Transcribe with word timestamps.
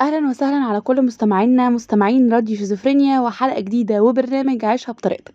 أهلا 0.00 0.28
وسهلا 0.28 0.56
على 0.56 0.80
كل 0.80 1.02
مستمعينا 1.02 1.70
مستمعين 1.70 2.32
راديو 2.32 2.56
شيزوفرينيا 2.56 3.20
وحلقة 3.20 3.60
جديدة 3.60 4.02
وبرنامج 4.02 4.64
عيشها 4.64 4.92
بطريقتك. 4.92 5.34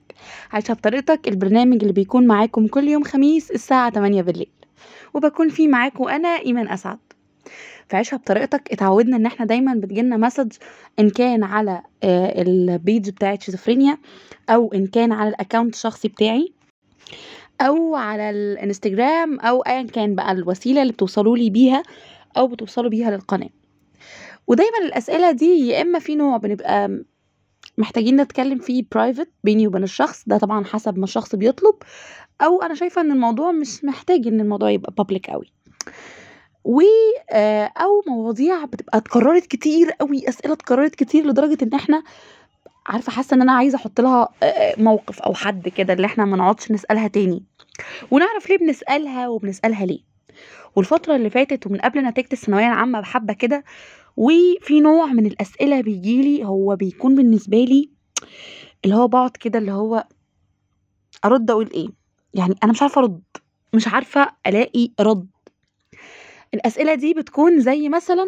عيشها 0.51 0.73
بطريقتك 0.73 1.27
البرنامج 1.27 1.81
اللي 1.81 1.93
بيكون 1.93 2.27
معاكم 2.27 2.67
كل 2.67 2.87
يوم 2.87 3.03
خميس 3.03 3.51
الساعة 3.51 3.89
8 3.91 4.21
بالليل. 4.21 4.49
وبكون 5.13 5.49
فيه 5.49 5.67
معاكم 5.67 6.07
أنا 6.07 6.27
إيمان 6.29 6.67
أسعد. 6.69 6.97
في 7.89 7.95
عيشها 7.97 8.17
بطريقتك 8.17 8.71
اتعودنا 8.71 9.17
إن 9.17 9.25
إحنا 9.25 9.45
دايما 9.45 9.73
بتجيلنا 9.73 10.17
message 10.17 10.51
إن 10.99 11.09
كان 11.09 11.43
على 11.43 11.81
آه، 12.03 12.41
ال 12.41 12.55
page 12.55 13.09
بتاعت 13.09 13.41
شيزوفرينيا 13.41 13.97
أو 14.49 14.73
إن 14.73 14.87
كان 14.87 15.11
على 15.11 15.29
ال 15.29 15.35
account 15.35 15.73
الشخصي 15.75 16.07
بتاعي 16.07 16.53
أو 17.61 17.95
على 17.95 18.29
الإنستجرام 18.29 19.39
أو 19.39 19.61
ايا 19.61 19.81
كان 19.83 20.15
بقى 20.15 20.31
الوسيلة 20.31 20.81
اللي 20.81 20.93
بتوصلوا 20.93 21.37
لي 21.37 21.49
بيها 21.49 21.83
أو 22.37 22.47
بتوصلوا 22.47 22.89
بيها 22.89 23.11
للقناة. 23.11 23.49
ودايما 24.49 24.77
الأسئلة 24.77 25.31
دي 25.31 25.67
يا 25.67 25.81
إما 25.81 25.99
في 25.99 26.15
نوع 26.15 26.37
بنبقى 26.37 27.03
محتاجين 27.77 28.21
نتكلم 28.21 28.59
فيه 28.59 28.83
برايفت 28.91 29.29
بيني 29.43 29.67
وبين 29.67 29.83
الشخص 29.83 30.23
ده 30.27 30.37
طبعا 30.37 30.65
حسب 30.65 30.97
ما 30.97 31.03
الشخص 31.03 31.35
بيطلب 31.35 31.75
أو 32.41 32.61
أنا 32.61 32.75
شايفة 32.75 33.01
إن 33.01 33.11
الموضوع 33.11 33.51
مش 33.51 33.85
محتاج 33.85 34.27
إن 34.27 34.41
الموضوع 34.41 34.69
يبقى 34.71 34.93
بابليك 34.97 35.29
قوي 35.29 35.51
و 36.63 36.81
آه، 37.31 37.71
أو 37.77 38.03
مواضيع 38.07 38.65
بتبقى 38.65 38.97
اتكررت 38.97 39.45
كتير 39.45 39.91
قوي 39.91 40.29
أسئلة 40.29 40.53
اتكررت 40.53 40.95
كتير 40.95 41.25
لدرجة 41.25 41.57
إن 41.63 41.73
إحنا 41.73 42.03
عارفة 42.87 43.11
حاسة 43.11 43.35
إن 43.35 43.41
أنا 43.41 43.51
عايزة 43.51 43.75
أحط 43.75 44.01
لها 44.01 44.29
آه، 44.43 44.45
آه، 44.45 44.81
موقف 44.81 45.21
أو 45.21 45.33
حد 45.33 45.67
كده 45.69 45.93
اللي 45.93 46.05
إحنا 46.05 46.25
ما 46.25 46.37
نقعدش 46.37 46.71
نسألها 46.71 47.07
تاني. 47.07 47.43
ونعرف 48.11 48.49
ليه 48.49 48.57
بنسألها 48.57 49.27
وبنسألها 49.27 49.85
ليه. 49.85 49.99
والفترة 50.75 51.15
اللي 51.15 51.29
فاتت 51.29 51.67
ومن 51.67 51.77
قبل 51.81 51.99
نتيجة 52.05 52.27
الثانوية 52.33 52.67
العامة 52.67 52.99
بحبة 52.99 53.33
كده 53.33 53.63
وفي 54.19 54.79
نوع 54.79 55.05
من 55.05 55.25
الأسئلة 55.25 55.81
بيجيلي 55.81 56.45
هو 56.45 56.75
بيكون 56.75 57.15
بالنسبة 57.15 57.57
لي 57.57 57.89
اللي 58.85 58.95
هو 58.95 59.07
بقعد 59.07 59.31
كده 59.31 59.59
اللي 59.59 59.71
هو 59.71 60.07
أرد 61.25 61.51
أقول 61.51 61.69
إيه؟ 61.73 61.87
يعني 62.33 62.55
أنا 62.63 62.71
مش 62.71 62.81
عارفة 62.81 63.01
أرد 63.01 63.21
مش 63.73 63.87
عارفة 63.87 64.31
ألاقي 64.47 64.91
رد. 64.99 65.27
الأسئلة 66.53 66.95
دي 66.95 67.13
بتكون 67.13 67.59
زي 67.59 67.89
مثلا 67.89 68.25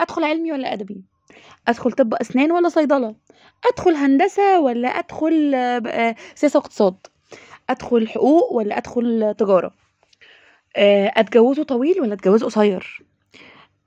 أدخل 0.00 0.24
علمي 0.24 0.52
ولا 0.52 0.72
أدبي؟ 0.72 1.04
أدخل 1.68 1.92
طب 1.92 2.14
أسنان 2.14 2.52
ولا 2.52 2.68
صيدلة؟ 2.68 3.14
أدخل 3.72 3.94
هندسة 3.94 4.60
ولا 4.60 4.88
أدخل 4.88 5.52
آه، 5.54 6.16
سياسة 6.34 6.56
واقتصاد؟ 6.58 6.96
أدخل 7.70 8.08
حقوق 8.08 8.52
ولا 8.52 8.78
أدخل 8.78 9.34
تجارة؟ 9.38 9.74
آه، 10.76 11.12
أتجوزه 11.16 11.62
طويل 11.62 12.00
ولا 12.00 12.14
أتجوزه 12.14 12.46
قصير؟ 12.46 13.04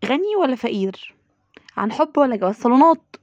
غني 0.09 0.35
ولا 0.41 0.55
فقير؟ 0.55 1.15
عن 1.77 1.91
حب 1.91 2.17
ولا 2.17 2.35
جواز؟ 2.35 2.55
صالونات. 2.55 3.15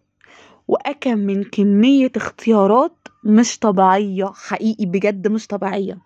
وأكم 0.68 1.18
من 1.18 1.44
كمية 1.44 2.12
اختيارات 2.16 3.08
مش 3.24 3.58
طبيعية 3.58 4.32
حقيقي 4.34 4.86
بجد 4.86 5.28
مش 5.28 5.46
طبيعية. 5.46 5.98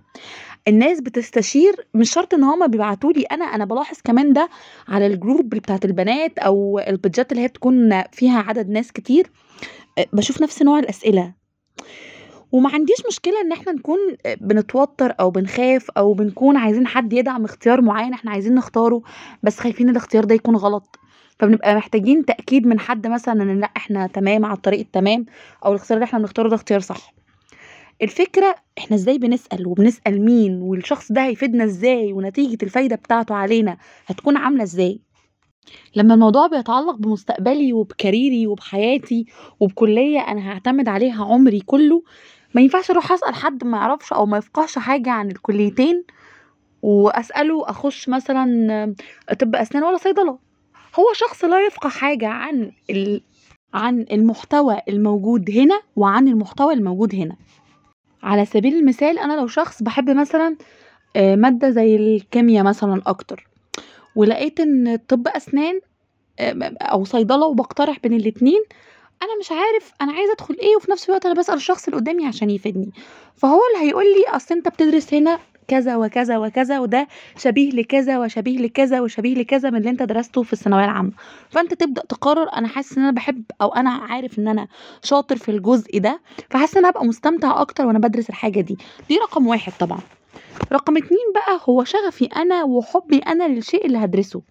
الناس 0.69 1.01
بتستشير 1.01 1.87
مش 1.95 2.11
شرط 2.13 2.35
إن 2.35 2.45
هما 2.45 2.67
بيبعتولي 2.67 3.23
أنا 3.23 3.45
أنا 3.45 3.65
بلاحظ 3.65 3.97
كمان 4.05 4.33
ده 4.33 4.49
على 4.89 5.07
الجروب 5.07 5.49
بتاعت 5.49 5.85
البنات 5.85 6.39
أو 6.39 6.79
البيدجات 6.79 7.33
اللي 7.33 7.43
هي 7.43 7.49
بتكون 7.49 8.03
فيها 8.13 8.39
عدد 8.39 8.69
ناس 8.69 8.93
كتير. 8.93 9.31
أه، 9.99 10.07
بشوف 10.13 10.43
نفس 10.43 10.63
نوع 10.63 10.79
الأسئلة. 10.79 11.35
وما 12.53 12.71
عنديش 12.75 12.97
مشكلة 13.09 13.41
إن 13.41 13.53
إحنا 13.53 13.73
نكون 13.73 13.99
أه، 14.27 14.37
بنتوتر 14.41 15.15
أو 15.21 15.31
بنخاف 15.31 15.91
أو 15.91 16.13
بنكون 16.15 16.57
عايزين 16.57 16.87
حد 16.87 17.13
يدعم 17.13 17.45
اختيار 17.45 17.81
معين 17.81 18.13
إحنا 18.13 18.31
عايزين 18.31 18.55
نختاره 18.55 19.03
بس 19.43 19.59
خايفين 19.61 19.89
الاختيار 19.89 20.25
ده 20.25 20.35
يكون 20.35 20.57
غلط. 20.57 20.99
فبنبقى 21.39 21.75
محتاجين 21.75 22.25
تأكيد 22.25 22.67
من 22.67 22.81
حد 22.81 23.07
مثلا 23.07 23.43
إن 23.43 23.61
لأ 23.61 23.71
إحنا 23.77 24.07
تمام 24.07 24.45
على 24.45 24.57
الطريق 24.57 24.81
التمام 24.81 25.27
أو 25.65 25.71
الاختيار 25.71 25.97
اللي 25.97 26.05
إحنا 26.05 26.19
بنختاره 26.19 26.49
ده 26.49 26.55
اختيار 26.55 26.81
صح. 26.81 27.15
الفكرة 28.03 28.55
إحنا 28.79 28.97
إزاي 28.97 29.19
بنسأل 29.19 29.67
وبنسأل 29.67 30.25
مين 30.25 30.63
والشخص 30.63 31.13
ده 31.13 31.25
هيفيدنا 31.27 31.65
إزاي 31.65 32.13
ونتيجة 32.13 32.59
الفايدة 32.63 32.97
بتاعته 32.97 33.35
علينا 33.35 33.77
هتكون 34.07 34.37
عاملة 34.37 34.63
إزاي؟ 34.63 35.01
لما 35.97 36.15
الموضوع 36.15 36.47
بيتعلق 36.47 36.97
بمستقبلي 36.97 37.73
وبكاريري 37.73 38.47
وبحياتي 38.47 39.27
وبكلية 39.61 40.21
أنا 40.21 40.51
هعتمد 40.53 40.89
عليها 40.89 41.25
عمري 41.25 41.61
كله 41.61 42.03
ما 42.55 42.61
ينفعش 42.63 42.91
أروح 42.91 43.13
اسأل 43.13 43.35
حد 43.35 43.65
ما 43.65 43.79
يعرفش 43.79 44.13
أو 44.13 44.27
ما 44.27 44.39
يفقهش 44.39 44.79
حاجة 44.79 45.11
عن 45.11 45.31
الكليتين 45.31 46.05
واسأله 46.83 47.71
اخش 47.71 48.09
مثلا 48.09 48.95
طب 49.41 49.57
اسنان 49.57 49.85
ولا 49.85 49.97
صيدلة. 49.97 50.39
هو 50.99 51.05
شخص 51.15 51.45
لا 51.45 51.67
يفقه 51.67 51.89
حاجة 51.89 52.29
عن 52.29 52.73
ال... 52.91 53.21
عن 53.75 54.07
المحتوى 54.13 54.81
الموجود 54.89 55.51
هنا 55.51 55.81
وعن 55.97 56.29
المحتوى 56.29 56.75
الموجود 56.75 57.15
هنا. 57.15 57.37
على 58.23 58.45
سبيل 58.45 58.75
المثال 58.75 59.19
أنا 59.19 59.41
لو 59.41 59.47
شخص 59.47 59.83
بحب 59.83 60.11
مثلا 60.11 60.57
آه، 61.17 61.37
مادة 61.37 61.71
زي 61.71 61.97
الكيمياء 61.97 62.65
مثلا 62.65 63.03
أكتر 63.07 63.49
ولقيت 64.17 64.61
ان 64.61 64.97
طب 65.09 65.29
اسنان 65.29 65.81
آه، 66.39 66.77
أو 66.81 67.05
صيدلة 67.05 67.47
وبقترح 67.47 67.99
بين 67.99 68.13
الاتنين 68.13 68.63
أنا 69.23 69.39
مش 69.41 69.53
عارف 69.53 69.93
أنا 70.03 70.13
عايزة 70.13 70.33
أدخل 70.33 70.57
إيه 70.63 70.77
وفي 70.77 70.91
نفس 70.91 71.09
الوقت 71.09 71.27
أنا 71.27 71.35
بسأل 71.35 71.55
الشخص 71.55 71.85
اللي 71.89 72.01
قدامي 72.01 72.27
عشان 72.27 72.51
يفيدني. 72.51 72.91
فهو 73.37 73.61
اللي 73.75 73.89
هيقول 73.89 74.05
لي 74.05 74.37
أصل 74.37 74.55
أنت 74.55 74.69
بتدرس 74.69 75.15
هنا 75.15 75.39
كذا 75.69 75.97
وكذا 75.97 76.39
وكذا 76.39 76.79
وده 76.81 77.09
شبيه 77.37 77.71
لكذا 77.71 78.19
وشبيه 78.19 78.59
لكذا 78.59 79.01
وشبيه 79.01 79.35
لكذا 79.35 79.71
من 79.71 79.77
اللي 79.77 79.91
أنت 79.91 80.03
درسته 80.03 80.43
في 80.43 80.53
الثانوية 80.53 80.85
العامة. 80.85 81.11
فأنت 81.51 81.75
تبدأ 81.75 82.03
تقرر 82.09 82.49
أنا 82.57 82.69
حاسس 82.69 82.99
إن 82.99 83.03
أنا 83.03 83.13
بحب 83.13 83.43
أو 83.63 83.69
أنا 83.69 83.91
عارف 83.91 84.39
إن 84.39 84.49
أنا 84.49 84.69
شاطر 85.03 85.37
في 85.37 85.51
الجزء 85.51 85.99
ده 85.99 86.21
فحاسس 86.51 86.77
إن 86.77 86.79
أنا 86.85 86.91
هبقى 86.91 87.05
مستمتع 87.05 87.61
أكتر 87.61 87.87
وأنا 87.87 87.99
بدرس 87.99 88.29
الحاجة 88.31 88.61
دي. 88.61 88.79
دي 89.09 89.17
رقم 89.19 89.47
واحد 89.47 89.73
طبعا. 89.81 90.01
رقم 90.73 90.97
اتنين 90.97 91.33
بقى 91.35 91.61
هو 91.69 91.85
شغفي 91.85 92.25
أنا 92.25 92.65
وحبي 92.65 93.19
أنا 93.19 93.49
للشيء 93.49 93.87
اللي 93.87 93.99
هدرسه. 93.99 94.43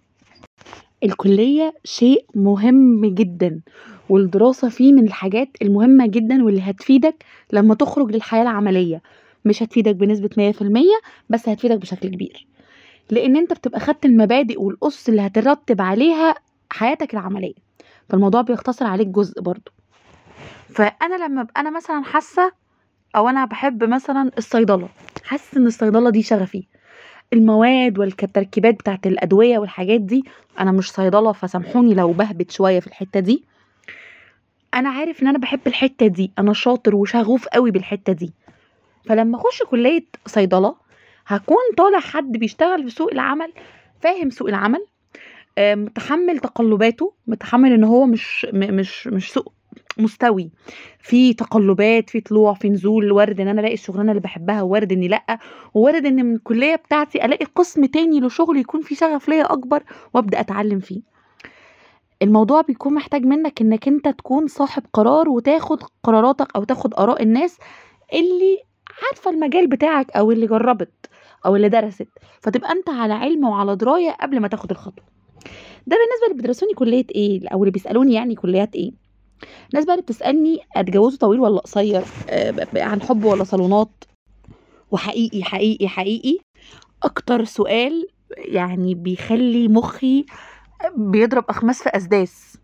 الكلية 1.04 1.74
شيء 1.84 2.24
مهم 2.34 3.06
جدا. 3.06 3.60
والدراسة 4.08 4.68
فيه 4.68 4.92
من 4.92 5.04
الحاجات 5.04 5.48
المهمة 5.62 6.06
جدا 6.06 6.44
واللي 6.44 6.60
هتفيدك 6.60 7.24
لما 7.52 7.74
تخرج 7.74 8.10
للحياة 8.12 8.42
العملية. 8.42 9.02
مش 9.44 9.62
هتفيدك 9.62 9.94
بنسبة 9.94 10.30
100% 10.36 11.00
بس 11.30 11.48
هتفيدك 11.48 11.78
بشكل 11.78 12.08
كبير. 12.08 12.46
لأن 13.10 13.36
أنت 13.36 13.52
بتبقى 13.52 13.80
خدت 13.80 14.04
المبادئ 14.06 14.60
والاسس 14.60 15.08
اللي 15.08 15.22
هترتب 15.26 15.80
عليها 15.80 16.34
حياتك 16.70 17.14
العملية. 17.14 17.54
فالموضوع 18.08 18.40
بيختصر 18.42 18.86
عليك 18.86 19.06
جزء 19.06 19.40
برضه. 19.40 19.72
فأنا 20.68 21.24
لما 21.26 21.40
ابقى 21.40 21.60
أنا 21.60 21.70
مثلا 21.70 22.02
حاسة 22.02 22.52
أو 23.16 23.28
أنا 23.28 23.44
بحب 23.44 23.84
مثلا 23.84 24.30
الصيدلة. 24.38 24.88
حاسة 25.24 25.58
إن 25.60 25.66
الصيدلة 25.66 26.10
دي 26.10 26.22
شغفي. 26.22 26.66
المواد 27.32 27.98
والتركيبات 27.98 28.74
بتاعت 28.74 29.06
الأدوية 29.06 29.58
والحاجات 29.58 30.00
دي 30.00 30.24
أنا 30.60 30.72
مش 30.72 30.92
صيدلة 30.92 31.32
فسامحوني 31.32 31.94
لو 31.94 32.12
بهبت 32.12 32.50
شوية 32.50 32.80
في 32.80 32.86
الحتة 32.86 33.20
دي. 33.20 33.44
أنا 34.78 34.88
عارف 34.90 35.22
إن 35.22 35.28
أنا 35.28 35.38
بحب 35.38 35.60
الحتة 35.66 36.06
دي 36.06 36.32
أنا 36.38 36.52
شاطر 36.52 36.94
وشغوف 36.96 37.48
قوي 37.48 37.70
بالحتة 37.70 38.12
دي. 38.12 38.32
فلما 39.04 39.36
أخش 39.38 39.62
كلية 39.62 40.04
صيدلة 40.26 40.74
هكون 41.26 41.56
طالع 41.76 42.00
حد 42.00 42.32
بيشتغل 42.32 42.82
في 42.84 42.90
سوق 42.90 43.12
العمل 43.12 43.52
فاهم 44.00 44.30
سوق 44.30 44.48
العمل 44.48 44.86
آه، 45.58 45.74
متحمل 45.74 46.38
تقلباته 46.38 47.12
متحمل 47.26 47.72
إن 47.72 47.84
هو 47.84 48.06
مش 48.06 48.46
مش 48.52 49.06
مش 49.06 49.32
سوق 49.32 49.52
مستوي. 49.98 50.50
في 51.00 51.34
تقلبات 51.34 52.10
في 52.10 52.20
طلوع 52.20 52.54
في 52.54 52.68
نزول 52.68 53.12
وارد 53.12 53.40
إن 53.40 53.48
أنا 53.48 53.60
ألاقي 53.60 53.74
الشغلانة 53.74 54.10
اللي 54.12 54.20
بحبها 54.22 54.62
وارد 54.62 54.92
إني 54.92 55.08
لأ 55.08 55.38
ووارد 55.74 56.06
إن 56.06 56.24
من 56.26 56.34
الكليه 56.34 56.74
بتاعتي 56.76 57.24
ألاقي 57.24 57.44
قسم 57.44 57.84
تاني 57.84 58.20
لشغل 58.20 58.56
يكون 58.56 58.80
فيه 58.82 58.96
شغف 58.96 59.28
ليا 59.28 59.52
أكبر 59.52 59.82
وأبدأ 60.14 60.40
أتعلم 60.40 60.80
فيه. 60.80 61.00
الموضوع 62.22 62.60
بيكون 62.60 62.94
محتاج 62.94 63.24
منك 63.24 63.60
إنك 63.60 63.88
أنت 63.88 64.08
تكون 64.08 64.46
صاحب 64.46 64.82
قرار 64.92 65.28
وتاخد 65.28 65.82
قراراتك 66.02 66.56
أو 66.56 66.64
تاخد 66.64 66.94
آراء 66.94 67.22
الناس 67.22 67.58
اللي 68.12 68.58
عارفة 69.06 69.30
المجال 69.30 69.66
بتاعك 69.66 70.10
أو 70.16 70.32
اللي 70.32 70.46
جربت 70.46 71.10
أو 71.46 71.56
اللي 71.56 71.68
درست. 71.68 72.08
فتبقى 72.40 72.72
أنت 72.72 72.88
على 72.88 73.14
علم 73.14 73.44
وعلى 73.44 73.76
دراية 73.76 74.10
قبل 74.10 74.40
ما 74.40 74.48
تاخد 74.48 74.70
الخطوة. 74.70 75.04
ده 75.86 75.96
بالنسبة 75.96 76.24
اللي 76.24 76.34
بيدرسوني 76.36 76.74
كلية 76.74 77.06
إيه؟ 77.14 77.48
أو 77.48 77.62
اللي 77.62 77.70
بيسألوني 77.70 78.14
يعني 78.14 78.34
كليات 78.34 78.76
إيه؟ 78.76 78.92
الناس 79.70 79.84
بقى 79.84 79.94
اللي 79.94 80.02
بتسألني 80.02 80.58
اتجوزه 80.76 81.18
طويل 81.18 81.40
ولا 81.40 81.60
قصير؟ 81.60 82.02
آه، 82.28 82.66
عن 82.76 83.02
حب 83.02 83.24
ولا 83.24 83.44
صالونات؟ 83.44 84.04
وحقيقي 84.90 85.42
حقيقي 85.42 85.88
حقيقي. 85.88 86.38
أكتر 87.02 87.44
سؤال 87.44 88.06
يعني 88.36 88.94
بيخلي 88.94 89.68
مخي 89.68 90.26
بيضرب 90.96 91.44
أخماس 91.48 91.82
في 91.82 91.88
أسداس. 91.88 92.58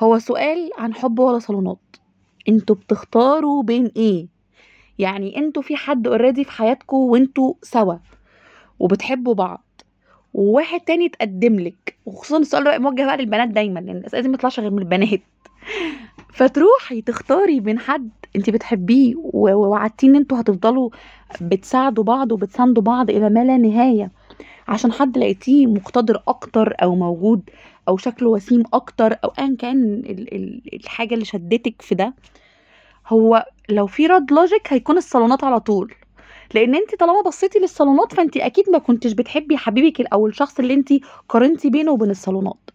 هو 0.00 0.18
سؤال 0.18 0.70
عن 0.78 0.94
حب 0.94 1.18
ولا 1.18 1.38
صالونات؟ 1.38 1.78
أنتوا 2.48 2.76
بتختاروا 2.76 3.62
بين 3.62 3.90
إيه؟ 3.96 4.26
يعني 4.98 5.36
أنتوا 5.38 5.62
في 5.62 5.76
حد 5.76 6.06
اوريدي 6.06 6.44
في 6.44 6.50
حياتكم 6.52 6.96
وانتوا 6.96 7.54
سوا 7.62 7.94
وبتحبوا 8.78 9.34
بعض. 9.34 9.64
وواحد 10.34 10.80
تاني 10.80 11.06
اتقدم 11.06 11.60
لك 11.60 11.96
وخصوصا 12.06 12.38
السؤال 12.38 12.64
ده 12.64 12.78
موجه 12.78 13.04
بقى 13.06 13.16
للبنات 13.16 13.48
دايما 13.48 13.80
لأن 13.80 13.96
الأسئلة 13.96 14.22
دي 14.22 14.28
ما 14.28 14.36
تطلعش 14.36 14.60
غير 14.60 14.70
من 14.70 14.78
البنات. 14.78 15.20
فتروحي 16.32 17.02
تختاري 17.02 17.60
بين 17.60 17.78
حد 17.78 18.10
انت 18.36 18.50
بتحبيه 18.50 19.14
ووعدتيه 19.16 20.08
ان 20.08 20.16
أنتوا 20.16 20.40
هتفضلوا 20.40 20.90
بتساعدوا 21.40 22.04
بعض 22.04 22.32
وبتساندوا 22.32 22.82
بعض 22.82 23.10
إلى 23.10 23.30
ما 23.30 23.44
لا 23.44 23.56
نهاية. 23.56 24.10
عشان 24.68 24.92
حد 24.92 25.18
لقيتيه 25.18 25.66
مقتدر 25.66 26.22
أكتر 26.28 26.74
أو 26.82 26.94
موجود 26.94 27.42
أو 27.88 27.96
شكله 27.96 28.28
وسيم 28.28 28.62
أكتر 28.74 29.16
أو 29.24 29.32
ايا 29.38 29.56
كان 29.58 29.84
ال- 29.94 30.34
ال- 30.34 30.60
الحاجة 30.74 31.14
اللي 31.14 31.24
شدتك 31.24 31.82
في 31.82 31.94
ده 31.94 32.14
هو 33.08 33.46
لو 33.68 33.86
في 33.86 34.06
رد 34.06 34.32
لوجيك 34.32 34.72
هيكون 34.72 34.96
الصالونات 34.96 35.44
على 35.44 35.60
طول. 35.60 35.94
لأن 36.54 36.74
أنت 36.74 36.94
طالما 36.94 37.22
بصيتي 37.22 37.58
للصالونات 37.58 38.14
فأنت 38.14 38.36
أكيد 38.36 38.70
ما 38.70 38.78
كنتش 38.78 39.12
بتحبي 39.12 39.56
حبيبك 39.56 40.00
أو 40.12 40.26
الشخص 40.26 40.58
اللي 40.58 40.74
أنت 40.74 40.88
قارنتي 41.28 41.70
بينه 41.70 41.92
وبين 41.92 42.10
الصالونات. 42.10 42.70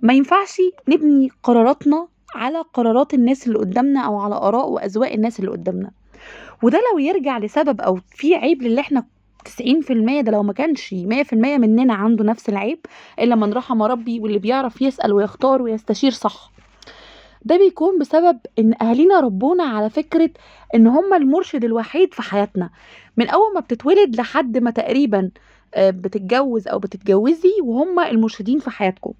ما 0.00 0.12
ينفعش 0.12 0.56
نبني 0.88 1.28
قراراتنا 1.42 2.08
على 2.34 2.58
قرارات 2.74 3.14
الناس 3.14 3.46
اللي 3.46 3.58
قدامنا 3.58 4.00
أو 4.00 4.18
على 4.18 4.34
آراء 4.34 4.68
وأذواق 4.68 5.12
الناس 5.12 5.40
اللي 5.40 5.50
قدامنا. 5.50 5.90
وده 6.62 6.80
لو 6.92 6.98
يرجع 6.98 7.38
لسبب 7.38 7.80
أو 7.80 7.98
في 8.16 8.34
عيب 8.34 8.62
للي 8.62 8.80
إحنا 8.80 9.04
90% 9.48 10.20
ده 10.22 10.32
لو 10.32 10.42
ما 10.42 10.52
كانش 10.52 10.94
100% 10.94 11.34
مننا 11.34 11.94
عنده 11.94 12.24
نفس 12.24 12.48
العيب 12.48 12.78
إلا 13.20 13.34
من 13.34 13.52
رحم 13.52 13.82
ربي 13.82 14.20
واللي 14.20 14.38
بيعرف 14.38 14.82
يسأل 14.82 15.12
ويختار 15.12 15.62
ويستشير 15.62 16.10
صح. 16.10 16.50
ده 17.44 17.56
بيكون 17.56 17.98
بسبب 17.98 18.38
إن 18.58 18.74
أهالينا 18.82 19.20
ربونا 19.20 19.64
على 19.64 19.90
فكرة 19.90 20.30
إن 20.74 20.86
هم 20.86 21.14
المرشد 21.14 21.64
الوحيد 21.64 22.14
في 22.14 22.22
حياتنا. 22.22 22.70
من 23.16 23.28
أول 23.28 23.54
ما 23.54 23.60
بتتولد 23.60 24.16
لحد 24.16 24.58
ما 24.58 24.70
تقريبا 24.70 25.30
آه، 25.74 25.90
بتتجوز 25.90 26.68
أو 26.68 26.78
بتتجوزي 26.78 27.52
وهم 27.64 28.00
المرشدين 28.00 28.58
في 28.58 28.70
حياتكم. 28.70 29.12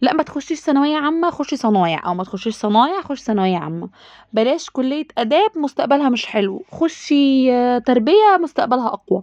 لا 0.00 0.12
ما 0.12 0.22
تخشيش 0.22 0.60
ثانوية 0.60 0.96
عامة 0.96 1.30
خشي 1.30 1.56
صنايع 1.56 2.06
أو 2.06 2.14
ما 2.14 2.24
تخشيش 2.24 2.54
صنايع 2.54 3.00
خش 3.02 3.22
ثانوية 3.22 3.56
عامة. 3.56 3.88
بلاش 4.32 4.70
كلية 4.70 5.06
آداب 5.18 5.50
مستقبلها 5.56 6.08
مش 6.08 6.26
حلو. 6.26 6.62
خشي 6.72 7.52
آه، 7.52 7.78
تربية 7.78 8.38
مستقبلها 8.40 8.86
أقوى. 8.86 9.22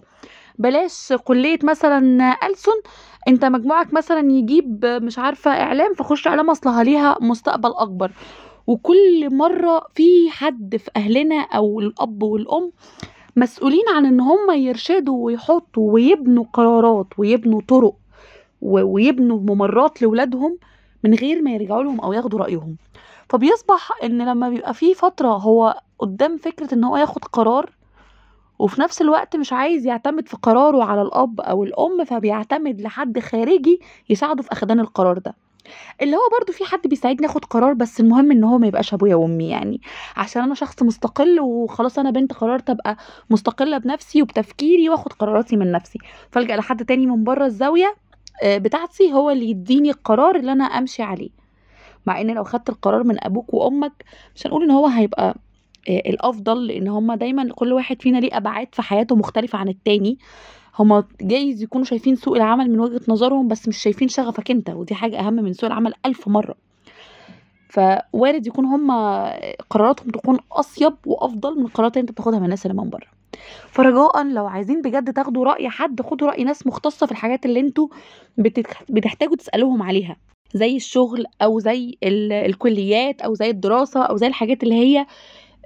بلاش 0.60 1.14
كلية 1.24 1.60
مثلا 1.64 2.32
ألسن. 2.48 2.82
أنت 3.28 3.46
مجموعك 3.46 3.94
مثلا 3.94 4.32
يجيب 4.32 4.86
مش 4.86 5.20
عارفة 5.20 5.52
إعلام 5.52 5.94
فخش 5.94 6.28
إعلام 6.28 6.50
أصلها 6.50 6.84
ليها 6.84 7.18
مستقبل 7.22 7.70
أكبر. 7.70 8.12
وكل 8.68 9.36
مرة 9.36 9.86
في 9.96 10.30
حد 10.30 10.76
في 10.78 10.92
أهلنا 10.98 11.42
أو 11.42 11.80
الأب 11.80 12.24
والأم 12.24 12.72
مسؤولين 13.36 13.84
عن 13.96 14.06
إن 14.06 14.20
هم 14.20 14.52
يرشدوا 14.52 15.26
ويحطوا 15.26 15.92
ويبنوا 15.94 16.46
قرارات 16.54 17.08
ويبنوا 17.18 17.62
طرق 17.68 17.96
ويبنوا 18.62 19.40
ممرات 19.40 20.02
لولادهم 20.02 20.58
من 21.04 21.14
غير 21.14 21.42
ما 21.42 21.52
يرجعوا 21.52 21.84
لهم 21.84 22.02
أو 22.02 22.14
ياخدوا 22.14 22.40
رأيهم. 22.40 22.76
فبيصبح 23.30 23.92
إن 24.04 24.22
لما 24.22 24.50
بيبقى 24.50 24.74
في 24.74 24.94
فترة 24.94 25.28
هو 25.28 25.76
قدام 26.00 26.38
فكرة 26.38 26.74
إن 26.74 26.84
هو 26.84 26.98
ياخد 26.98 27.24
قرار 27.26 27.70
وفي 28.60 28.82
نفس 28.82 29.02
الوقت 29.02 29.36
مش 29.36 29.54
عايز 29.54 29.86
يعتمد 29.86 30.28
في 30.28 30.38
قراره 30.38 30.84
على 30.84 31.02
الأب 31.02 31.42
أو 31.42 31.64
الأم 31.64 32.06
فبيعتمد 32.06 32.82
لحد 32.82 33.20
خارجي 33.20 33.80
يساعده 34.10 34.44
في 34.44 34.52
أخدان 34.52 34.80
القرار 34.80 35.18
ده. 35.18 35.36
اللي 36.02 36.16
هو 36.16 36.22
برضو 36.40 36.52
في 36.54 36.66
حد 36.66 36.88
بيساعدني 36.88 37.28
آخد 37.28 37.46
قرار 37.46 37.74
بس 37.74 38.00
المهم 38.00 38.32
إن 38.32 38.44
هو 38.44 38.58
ما 38.58 38.68
يبقاش 38.68 38.94
أبويا 38.94 39.16
وأمي 39.16 39.50
يعني. 39.50 39.82
عشان 40.18 40.42
أنا 40.44 40.56
شخص 40.56 40.84
مستقل 40.84 41.40
وخلاص 41.40 42.00
أنا 42.00 42.12
بنت 42.12 42.34
قررت 42.34 42.70
أبقى 42.70 42.98
مستقلة 43.30 43.78
بنفسي 43.78 44.22
وبتفكيري 44.22 44.90
وآخد 44.90 45.14
قراراتي 45.14 45.56
من 45.58 45.72
نفسي. 45.72 46.00
فألجأ 46.32 46.56
لحد 46.56 46.86
تاني 46.86 47.06
من 47.06 47.24
بره 47.24 47.46
الزاوية 47.46 47.96
آه، 48.44 48.58
بتاعتي 48.58 49.14
هو 49.14 49.30
اللي 49.30 49.50
يديني 49.50 49.90
القرار 49.90 50.36
اللي 50.36 50.52
أنا 50.52 50.64
أمشي 50.64 51.04
عليه. 51.04 51.30
مع 52.06 52.22
إن 52.22 52.32
لو 52.32 52.44
خدت 52.44 52.70
القرار 52.70 53.04
من 53.04 53.24
أبوك 53.24 53.54
وأمك 53.54 54.04
مش 54.36 54.48
هنقول 54.48 54.64
إن 54.64 54.72
هو 54.72 54.88
هيبقى 54.88 55.36
الأفضل 55.90 56.68
لأن 56.68 56.88
هما 56.88 57.16
دايما 57.16 57.50
كل 57.56 57.74
واحد 57.74 58.02
فينا 58.02 58.18
ليه 58.18 58.38
أبعاد 58.38 58.68
في 58.72 58.82
حياته 58.82 59.16
مختلفة 59.16 59.58
عن 59.60 59.70
التاني. 59.70 60.18
هما 60.80 61.04
جايز 61.22 61.64
يكونوا 61.64 61.86
شايفين 61.86 62.16
سوق 62.16 62.36
العمل 62.36 62.72
من 62.72 62.80
وجهة 62.80 63.02
نظرهم 63.08 63.48
بس 63.48 63.68
مش 63.68 63.78
شايفين 63.78 64.08
شغفك 64.08 64.52
أنت 64.52 64.70
ودي 64.70 64.96
حاجة 64.96 65.20
أهم 65.20 65.34
من 65.34 65.54
سوق 65.54 65.66
العمل 65.70 65.94
ألف 66.06 66.28
مرة. 66.28 66.56
فوارد 67.70 68.48
يكون 68.48 68.66
هما 68.66 69.30
قراراتهم 69.70 70.10
تكون 70.10 70.40
أصيب 70.52 70.94
وأفضل 71.06 71.60
من 71.60 71.66
القرارات 71.66 71.94
اللي 71.98 72.02
أنت 72.02 72.12
بتاخدها 72.12 72.40
من 72.40 72.46
الناس 72.46 72.66
اللي 72.66 72.82
من 72.82 72.90
بره. 72.90 73.08
فرجاء 73.72 74.24
لو 74.24 74.48
عايزين 74.48 74.82
بجد 74.82 75.14
تاخدوا 75.14 75.46
رأي 75.46 75.70
حد 75.70 76.02
خدوا 76.02 76.28
رأي 76.28 76.44
ناس 76.44 76.68
مختصة 76.68 77.06
في 77.06 77.12
الحاجات 77.12 77.46
اللي 77.46 77.60
أنتوا 77.60 77.88
بتحتاجوا 78.90 79.36
تسألوهم 79.36 79.84
عليها. 79.84 80.18
زي 80.54 80.76
الشغل 80.76 81.26
أو 81.42 81.60
زي 81.60 81.98
ال- 82.04 82.34
الكليات 82.34 83.22
أو 83.22 83.34
زي 83.34 83.50
الدراسة 83.50 84.04
أو 84.04 84.18
زي 84.18 84.28
الحاجات 84.28 84.64
اللي 84.64 84.76
هي 84.76 85.06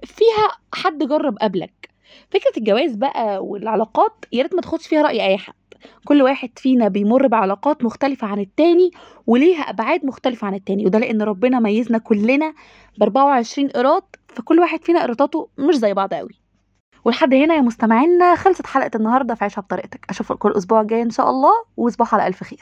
فيها 0.06 0.48
حد 0.74 1.04
جرب 1.04 1.38
قبلك. 1.38 1.90
فكرة 2.30 2.58
الجواز 2.58 2.96
بقى 2.96 3.46
والعلاقات 3.46 4.26
يا 4.34 4.44
ريت 4.44 4.56
ما 4.56 4.62
تاخدش 4.62 4.88
فيها 4.88 5.02
رأي 5.02 5.26
أي 5.28 5.38
حد. 5.38 5.54
كل 6.06 6.22
واحد 6.22 6.50
فينا 6.56 6.88
بيمر 6.88 7.28
بعلاقات 7.28 7.84
مختلفة 7.84 8.28
عن 8.28 8.40
التاني 8.40 8.92
وليها 9.28 9.62
أبعاد 9.62 10.06
مختلفة 10.06 10.48
عن 10.48 10.54
التاني 10.54 10.86
وده 10.86 11.00
لأن 11.00 11.22
ربنا 11.22 11.60
ميزنا 11.60 11.98
كلنا 11.98 12.54
ب 12.98 13.04
24 13.04 13.70
قيراط 13.70 14.20
فكل 14.28 14.60
واحد 14.60 14.84
فينا 14.84 15.02
قيراطاته 15.02 15.50
مش 15.58 15.76
زي 15.76 15.94
بعض 15.94 16.14
قوي 16.14 16.40
ولحد 17.06 17.34
هنا 17.34 17.56
يا 17.56 17.62
مستمعينا 17.62 18.36
خلصت 18.36 18.68
حلقة 18.68 18.92
النهاردة 18.96 19.36
في 19.36 19.44
عيشها 19.44 19.62
بطريقتك. 19.62 20.06
أشوفكم 20.10 20.50
الأسبوع 20.50 20.82
الجاي 20.82 21.02
إن 21.02 21.10
شاء 21.10 21.30
الله 21.30 21.52
وصباح 21.78 22.14
على 22.14 22.28
ألف 22.28 22.44
خير. 22.44 22.60